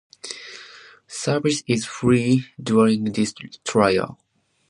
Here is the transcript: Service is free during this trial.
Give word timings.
Service 1.05 1.61
is 1.67 1.85
free 1.85 2.47
during 2.59 3.03
this 3.13 3.35
trial. 3.63 4.17